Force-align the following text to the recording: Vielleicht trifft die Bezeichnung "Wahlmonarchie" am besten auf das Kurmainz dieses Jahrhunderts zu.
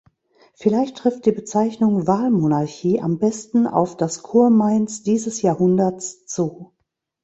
Vielleicht 0.55 0.97
trifft 0.97 1.27
die 1.27 1.31
Bezeichnung 1.31 2.07
"Wahlmonarchie" 2.07 3.01
am 3.01 3.19
besten 3.19 3.67
auf 3.67 3.95
das 3.97 4.23
Kurmainz 4.23 5.03
dieses 5.03 5.43
Jahrhunderts 5.43 6.25
zu. 6.25 6.73